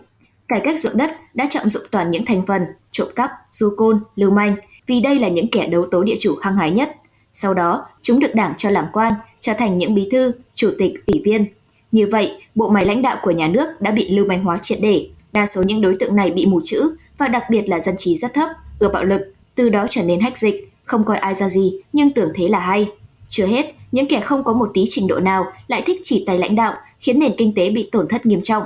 Cải 0.48 0.62
cách 0.64 0.80
ruộng 0.80 0.98
đất 0.98 1.12
đã 1.34 1.48
trọng 1.50 1.70
dụng 1.70 1.84
toàn 1.92 2.12
những 2.12 2.25
thành 2.25 2.46
phần 2.48 2.62
trộm 2.92 3.08
cắp, 3.16 3.31
du 3.52 3.70
côn, 3.78 4.04
lưu 4.16 4.31
manh 4.31 4.56
vì 4.88 5.02
đây 5.02 5.20
là 5.20 5.28
những 5.28 5.48
kẻ 5.48 5.68
đấu 5.68 5.86
tố 5.92 6.04
địa 6.04 6.16
chủ 6.20 6.36
hăng 6.42 6.58
hái 6.58 6.72
nhất. 6.72 6.96
Sau 7.31 7.54
đó, 7.54 7.86
chúng 8.02 8.20
được 8.20 8.36
đảng 8.36 8.54
cho 8.58 8.70
làm 8.70 8.86
quan, 8.94 9.14
trở 9.40 9.54
thành 9.54 9.78
những 9.78 9.96
bí 9.96 10.10
thư, 10.12 10.31
chủ 10.56 10.72
tịch, 10.78 10.94
ủy 11.06 11.22
viên. 11.26 11.46
Như 11.92 12.08
vậy, 12.12 12.31
bộ 12.56 12.69
máy 12.69 12.86
lãnh 12.86 13.02
đạo 13.02 13.18
của 13.22 13.31
nhà 13.31 13.48
nước 13.48 13.81
đã 13.81 13.92
bị 13.92 14.10
lưu 14.10 14.26
manh 14.26 14.44
hóa 14.44 14.58
triệt 14.58 14.78
để. 14.81 15.08
Đa 15.31 15.46
số 15.46 15.64
những 15.64 15.81
đối 15.81 15.96
tượng 16.00 16.16
này 16.16 16.31
bị 16.31 16.46
mù 16.46 16.62
chữ 16.64 16.96
và 17.18 17.28
đặc 17.28 17.44
biệt 17.50 17.69
là 17.69 17.80
dân 17.80 17.96
trí 17.98 18.16
rất 18.16 18.34
thấp, 18.34 18.50
ưa 18.80 18.90
bạo 18.90 19.04
lực, 19.04 19.22
từ 19.56 19.69
đó 19.69 19.86
trở 19.90 20.04
nên 20.04 20.19
hách 20.19 20.38
dịch, 20.38 20.69
không 20.84 21.04
coi 21.04 21.18
ai 21.18 21.34
ra 21.34 21.50
gì 21.50 21.74
nhưng 21.94 22.14
tưởng 22.14 22.31
thế 22.36 22.48
là 22.48 22.60
hay. 22.60 22.92
Chưa 23.33 23.45
hết, 23.45 23.75
những 23.91 24.07
kẻ 24.07 24.19
không 24.19 24.44
có 24.44 24.53
một 24.53 24.71
tí 24.74 24.85
trình 24.89 25.07
độ 25.07 25.19
nào 25.19 25.45
lại 25.68 25.83
thích 25.85 26.00
chỉ 26.01 26.24
tay 26.27 26.38
lãnh 26.38 26.56
đạo, 26.56 26.74
khiến 27.00 27.19
nền 27.19 27.33
kinh 27.38 27.53
tế 27.56 27.69
bị 27.69 27.89
tổn 27.91 28.07
thất 28.07 28.25
nghiêm 28.25 28.41
trọng. 28.41 28.63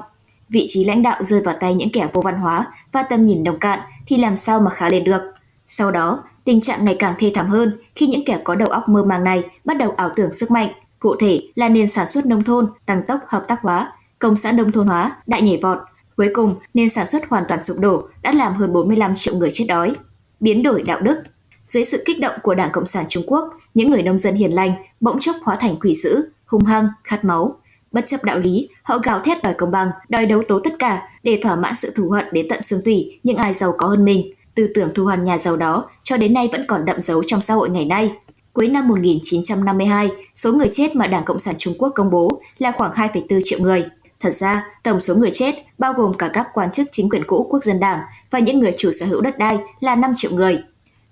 Vị 0.50 0.66
trí 0.68 0.84
lãnh 0.84 1.04
đạo 1.04 1.24
rơi 1.24 1.42
vào 1.42 1.56
tay 1.60 1.74
những 1.74 1.90
kẻ 1.90 2.08
vô 2.14 2.22
văn 2.22 2.36
hóa 2.36 2.66
và 2.92 3.04
tầm 3.04 3.22
nhìn 3.22 3.44
nông 3.44 3.60
cạn 3.60 3.80
thì 4.08 4.18
làm 4.18 4.36
sao 4.36 4.60
mà 4.60 4.72
khá 4.72 4.90
lên 4.90 5.04
được. 5.04 5.22
Sau 5.68 5.92
đó, 5.92 6.24
tình 6.44 6.62
trạng 6.62 6.86
ngày 6.86 6.96
càng 7.00 7.14
thê 7.20 7.32
thảm 7.36 7.48
hơn 7.48 7.72
khi 7.96 8.08
những 8.08 8.26
kẻ 8.26 8.40
có 8.44 8.56
đầu 8.56 8.70
óc 8.70 8.90
mơ 8.90 9.04
màng 9.04 9.24
này 9.24 9.44
bắt 9.66 9.78
đầu 9.78 9.92
ảo 9.92 10.10
tưởng 10.16 10.34
sức 10.34 10.52
mạnh, 10.52 10.70
cụ 11.00 11.16
thể 11.20 11.42
là 11.56 11.70
nền 11.70 11.88
sản 11.88 12.08
xuất 12.08 12.26
nông 12.26 12.44
thôn 12.44 12.68
tăng 12.86 13.02
tốc 13.08 13.20
hợp 13.28 13.48
tác 13.48 13.62
hóa, 13.62 13.92
công 14.20 14.36
xã 14.36 14.52
nông 14.52 14.72
thôn 14.72 14.88
hóa 14.88 15.16
đại 15.28 15.42
nhảy 15.42 15.60
vọt. 15.62 15.78
Cuối 16.18 16.30
cùng, 16.34 16.56
nền 16.74 16.90
sản 16.90 17.06
xuất 17.06 17.30
hoàn 17.30 17.44
toàn 17.48 17.64
sụp 17.64 17.78
đổ 17.80 18.08
đã 18.22 18.32
làm 18.32 18.54
hơn 18.54 18.74
45 18.74 19.16
triệu 19.16 19.36
người 19.36 19.50
chết 19.54 19.66
đói. 19.68 19.96
Biến 20.40 20.64
đổi 20.64 20.84
đạo 20.84 21.00
đức 21.02 21.18
dưới 21.68 21.84
sự 21.84 22.04
kích 22.06 22.20
động 22.20 22.36
của 22.44 22.56
Đảng 22.56 22.72
Cộng 22.72 22.86
sản 22.86 23.06
Trung 23.10 23.24
Quốc, 23.28 23.54
những 23.74 23.92
người 23.92 24.04
nông 24.04 24.18
dân 24.18 24.36
hiền 24.36 24.56
lành 24.56 24.72
bỗng 25.00 25.20
chốc 25.20 25.36
hóa 25.44 25.58
thành 25.60 25.76
quỷ 25.82 25.96
dữ, 25.96 26.30
hung 26.46 26.64
hăng, 26.64 26.88
khát 27.04 27.26
máu. 27.26 27.56
Bất 27.92 28.08
chấp 28.08 28.24
đạo 28.24 28.40
lý, 28.40 28.70
họ 28.84 28.98
gào 28.98 29.20
thét 29.20 29.44
đòi 29.44 29.54
công 29.54 29.72
bằng, 29.72 29.88
đòi 30.10 30.26
đấu 30.26 30.44
tố 30.48 30.60
tất 30.60 30.74
cả 30.80 31.10
để 31.24 31.40
thỏa 31.44 31.56
mãn 31.56 31.76
sự 31.76 31.92
thù 31.96 32.10
hận 32.10 32.26
đến 32.32 32.46
tận 32.50 32.62
xương 32.62 32.82
tủy 32.86 33.20
những 33.24 33.38
ai 33.38 33.54
giàu 33.54 33.74
có 33.78 33.88
hơn 33.88 34.06
mình. 34.06 34.32
Tư 34.56 34.68
tưởng 34.76 34.94
thù 34.96 35.06
hằn 35.06 35.24
nhà 35.24 35.38
giàu 35.38 35.56
đó 35.56 35.90
cho 36.04 36.18
đến 36.18 36.34
nay 36.34 36.50
vẫn 36.52 36.66
còn 36.68 36.86
đậm 36.86 37.02
dấu 37.02 37.24
trong 37.24 37.42
xã 37.42 37.54
hội 37.54 37.70
ngày 37.70 37.86
nay. 37.86 38.14
Cuối 38.54 38.68
năm 38.68 38.88
1952, 38.88 40.10
số 40.36 40.54
người 40.54 40.70
chết 40.72 40.96
mà 40.96 41.08
Đảng 41.08 41.26
Cộng 41.26 41.40
sản 41.40 41.56
Trung 41.58 41.74
Quốc 41.78 41.92
công 41.96 42.10
bố 42.10 42.42
là 42.58 42.72
khoảng 42.78 42.92
2,4 42.92 43.40
triệu 43.44 43.60
người. 43.60 43.86
Thật 44.20 44.34
ra, 44.34 44.66
tổng 44.84 45.00
số 45.00 45.16
người 45.16 45.32
chết 45.32 45.56
bao 45.78 45.94
gồm 45.94 46.14
cả 46.14 46.30
các 46.34 46.48
quan 46.54 46.72
chức 46.72 46.88
chính 46.92 47.10
quyền 47.10 47.24
cũ 47.28 47.48
quốc 47.50 47.64
dân 47.64 47.80
đảng 47.80 48.00
và 48.32 48.40
những 48.40 48.60
người 48.60 48.74
chủ 48.78 48.92
sở 48.92 49.06
hữu 49.06 49.22
đất 49.22 49.38
đai 49.38 49.60
là 49.80 49.96
5 49.96 50.14
triệu 50.16 50.32
người. 50.32 50.60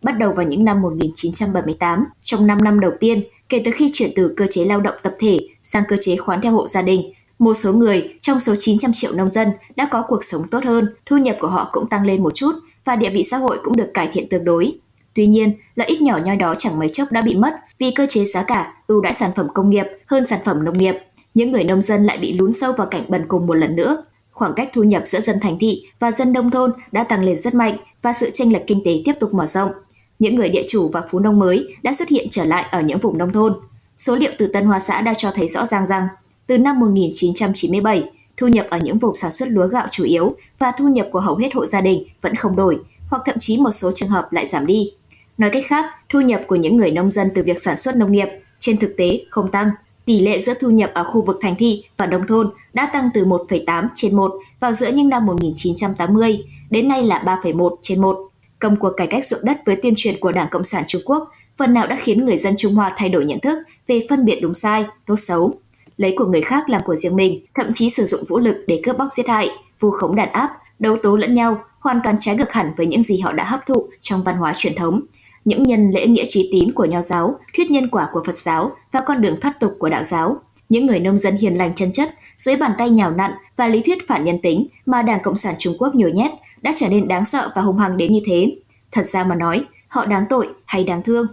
Bắt 0.03 0.11
đầu 0.11 0.31
vào 0.31 0.45
những 0.45 0.65
năm 0.65 0.81
1978, 0.81 2.05
trong 2.21 2.47
5 2.47 2.63
năm 2.63 2.79
đầu 2.79 2.91
tiên, 2.99 3.23
kể 3.49 3.61
từ 3.65 3.71
khi 3.71 3.89
chuyển 3.93 4.11
từ 4.15 4.33
cơ 4.37 4.47
chế 4.49 4.65
lao 4.65 4.81
động 4.81 4.95
tập 5.03 5.15
thể 5.19 5.39
sang 5.63 5.83
cơ 5.87 5.97
chế 5.99 6.15
khoán 6.15 6.41
theo 6.41 6.51
hộ 6.51 6.67
gia 6.67 6.81
đình, 6.81 7.13
một 7.39 7.53
số 7.53 7.73
người 7.73 8.13
trong 8.21 8.39
số 8.39 8.55
900 8.59 8.91
triệu 8.93 9.11
nông 9.15 9.29
dân 9.29 9.47
đã 9.75 9.87
có 9.91 10.03
cuộc 10.07 10.23
sống 10.23 10.47
tốt 10.51 10.63
hơn, 10.63 10.95
thu 11.05 11.17
nhập 11.17 11.37
của 11.39 11.47
họ 11.47 11.69
cũng 11.71 11.87
tăng 11.87 12.05
lên 12.05 12.23
một 12.23 12.33
chút 12.35 12.51
và 12.85 12.95
địa 12.95 13.09
vị 13.09 13.23
xã 13.23 13.37
hội 13.37 13.59
cũng 13.63 13.75
được 13.75 13.91
cải 13.93 14.09
thiện 14.13 14.29
tương 14.29 14.45
đối. 14.45 14.79
Tuy 15.13 15.27
nhiên, 15.27 15.51
lợi 15.75 15.87
ích 15.87 16.01
nhỏ 16.01 16.19
nhoi 16.25 16.35
đó 16.35 16.55
chẳng 16.57 16.79
mấy 16.79 16.89
chốc 16.89 17.07
đã 17.11 17.21
bị 17.21 17.35
mất 17.35 17.55
vì 17.79 17.91
cơ 17.91 18.05
chế 18.09 18.25
giá 18.25 18.43
cả 18.43 18.73
ưu 18.87 19.01
đãi 19.01 19.13
sản 19.13 19.31
phẩm 19.35 19.47
công 19.53 19.69
nghiệp 19.69 19.85
hơn 20.07 20.25
sản 20.25 20.39
phẩm 20.45 20.65
nông 20.65 20.77
nghiệp. 20.77 20.95
Những 21.33 21.51
người 21.51 21.63
nông 21.63 21.81
dân 21.81 22.03
lại 22.03 22.17
bị 22.17 22.33
lún 22.33 22.53
sâu 22.53 22.73
vào 22.73 22.87
cảnh 22.87 23.03
bần 23.07 23.25
cùng 23.27 23.47
một 23.47 23.53
lần 23.53 23.75
nữa. 23.75 24.03
Khoảng 24.31 24.53
cách 24.53 24.69
thu 24.73 24.83
nhập 24.83 25.01
giữa 25.05 25.19
dân 25.19 25.39
thành 25.41 25.57
thị 25.59 25.83
và 25.99 26.11
dân 26.11 26.33
nông 26.33 26.51
thôn 26.51 26.71
đã 26.91 27.03
tăng 27.03 27.23
lên 27.23 27.37
rất 27.37 27.55
mạnh 27.55 27.77
và 28.01 28.13
sự 28.13 28.29
chênh 28.29 28.53
lệch 28.53 28.67
kinh 28.67 28.81
tế 28.85 28.91
tiếp 29.05 29.13
tục 29.19 29.33
mở 29.33 29.45
rộng 29.45 29.71
những 30.19 30.35
người 30.35 30.49
địa 30.49 30.65
chủ 30.67 30.89
và 30.93 31.01
phú 31.11 31.19
nông 31.19 31.39
mới 31.39 31.67
đã 31.83 31.93
xuất 31.93 32.09
hiện 32.09 32.27
trở 32.31 32.45
lại 32.45 32.65
ở 32.71 32.81
những 32.81 32.99
vùng 32.99 33.17
nông 33.17 33.31
thôn. 33.31 33.53
Số 33.97 34.15
liệu 34.15 34.31
từ 34.37 34.47
Tân 34.47 34.65
Hoa 34.65 34.79
xã 34.79 35.01
đã 35.01 35.13
cho 35.13 35.31
thấy 35.31 35.47
rõ 35.47 35.65
ràng 35.65 35.85
rằng, 35.85 36.07
từ 36.47 36.57
năm 36.57 36.79
1997, 36.79 38.03
thu 38.37 38.47
nhập 38.47 38.67
ở 38.69 38.77
những 38.77 38.97
vùng 38.97 39.15
sản 39.15 39.31
xuất 39.31 39.49
lúa 39.49 39.67
gạo 39.67 39.87
chủ 39.91 40.03
yếu 40.03 40.35
và 40.59 40.71
thu 40.77 40.87
nhập 40.87 41.07
của 41.11 41.19
hầu 41.19 41.35
hết 41.35 41.53
hộ 41.53 41.65
gia 41.65 41.81
đình 41.81 42.03
vẫn 42.21 42.35
không 42.35 42.55
đổi, 42.55 42.77
hoặc 43.09 43.21
thậm 43.25 43.35
chí 43.39 43.57
một 43.57 43.71
số 43.71 43.91
trường 43.91 44.09
hợp 44.09 44.33
lại 44.33 44.45
giảm 44.45 44.65
đi. 44.65 44.91
Nói 45.37 45.49
cách 45.53 45.63
khác, 45.67 45.85
thu 46.09 46.21
nhập 46.21 46.41
của 46.47 46.55
những 46.55 46.77
người 46.77 46.91
nông 46.91 47.09
dân 47.09 47.29
từ 47.35 47.43
việc 47.43 47.61
sản 47.61 47.75
xuất 47.75 47.95
nông 47.95 48.11
nghiệp 48.11 48.27
trên 48.59 48.77
thực 48.77 48.97
tế 48.97 49.25
không 49.29 49.51
tăng. 49.51 49.69
Tỷ 50.05 50.19
lệ 50.19 50.39
giữa 50.39 50.53
thu 50.61 50.69
nhập 50.69 50.91
ở 50.93 51.03
khu 51.03 51.21
vực 51.21 51.37
thành 51.41 51.55
thị 51.55 51.83
và 51.97 52.05
nông 52.05 52.27
thôn 52.27 52.49
đã 52.73 52.89
tăng 52.93 53.09
từ 53.13 53.25
1,8 53.25 53.87
trên 53.95 54.15
1 54.15 54.35
vào 54.59 54.73
giữa 54.73 54.91
những 54.91 55.09
năm 55.09 55.25
1980 55.25 56.45
đến 56.69 56.87
nay 56.87 57.03
là 57.03 57.23
3,1 57.25 57.75
trên 57.81 58.01
1. 58.01 58.29
Công 58.59 58.75
cuộc 58.75 58.93
cải 58.97 59.07
cách 59.07 59.25
ruộng 59.25 59.41
đất 59.43 59.57
với 59.65 59.75
tuyên 59.75 59.93
truyền 59.97 60.19
của 60.19 60.31
Đảng 60.31 60.47
Cộng 60.51 60.63
sản 60.63 60.83
Trung 60.87 61.01
Quốc 61.05 61.31
phần 61.57 61.73
nào 61.73 61.87
đã 61.87 61.97
khiến 62.01 62.25
người 62.25 62.37
dân 62.37 62.53
Trung 62.57 62.75
Hoa 62.75 62.93
thay 62.97 63.09
đổi 63.09 63.25
nhận 63.25 63.39
thức 63.39 63.57
về 63.87 64.05
phân 64.09 64.25
biệt 64.25 64.39
đúng 64.41 64.53
sai, 64.53 64.85
tốt 65.05 65.15
xấu. 65.15 65.53
Lấy 65.97 66.13
của 66.17 66.25
người 66.25 66.41
khác 66.41 66.69
làm 66.69 66.81
của 66.85 66.95
riêng 66.95 67.15
mình, 67.15 67.45
thậm 67.55 67.73
chí 67.73 67.89
sử 67.89 68.05
dụng 68.05 68.23
vũ 68.27 68.39
lực 68.39 68.57
để 68.67 68.81
cướp 68.83 68.97
bóc 68.97 69.07
giết 69.13 69.27
hại, 69.27 69.49
vu 69.79 69.91
khống 69.91 70.15
đàn 70.15 70.31
áp, 70.31 70.49
đấu 70.79 70.97
tố 70.97 71.15
lẫn 71.15 71.33
nhau, 71.33 71.63
hoàn 71.79 71.99
toàn 72.03 72.15
trái 72.19 72.35
ngược 72.35 72.53
hẳn 72.53 72.71
với 72.77 72.85
những 72.85 73.03
gì 73.03 73.19
họ 73.19 73.31
đã 73.31 73.43
hấp 73.43 73.65
thụ 73.65 73.87
trong 73.99 74.23
văn 74.23 74.35
hóa 74.35 74.53
truyền 74.55 74.75
thống. 74.75 75.01
Những 75.45 75.63
nhân 75.63 75.91
lễ 75.91 76.07
nghĩa 76.07 76.25
trí 76.27 76.49
tín 76.51 76.71
của 76.73 76.85
nho 76.85 77.01
giáo, 77.01 77.39
thuyết 77.57 77.71
nhân 77.71 77.87
quả 77.87 78.09
của 78.11 78.23
Phật 78.25 78.37
giáo 78.37 78.71
và 78.91 79.01
con 79.05 79.21
đường 79.21 79.39
thoát 79.41 79.59
tục 79.59 79.75
của 79.79 79.89
đạo 79.89 80.03
giáo. 80.03 80.37
Những 80.69 80.85
người 80.85 80.99
nông 80.99 81.17
dân 81.17 81.37
hiền 81.37 81.57
lành 81.57 81.73
chân 81.75 81.91
chất, 81.91 82.09
dưới 82.37 82.55
bàn 82.55 82.71
tay 82.77 82.89
nhào 82.89 83.11
nặn 83.11 83.31
và 83.57 83.67
lý 83.67 83.81
thuyết 83.81 84.07
phản 84.07 84.23
nhân 84.23 84.39
tính 84.43 84.67
mà 84.85 85.01
Đảng 85.01 85.19
Cộng 85.23 85.35
sản 85.35 85.55
Trung 85.59 85.75
Quốc 85.79 85.95
nhồi 85.95 86.11
nhét 86.11 86.31
đã 86.65 86.73
trở 86.75 86.89
nên 86.89 87.07
đáng 87.07 87.25
sợ 87.25 87.51
và 87.55 87.61
hung 87.61 87.77
hăng 87.77 87.97
đến 87.97 88.11
như 88.11 88.19
thế. 88.25 88.55
Thật 88.91 89.03
ra 89.05 89.23
mà 89.23 89.35
nói, 89.35 89.65
họ 89.87 90.05
đáng 90.05 90.25
tội 90.29 90.49
hay 90.65 90.83
đáng 90.83 91.03
thương 91.03 91.27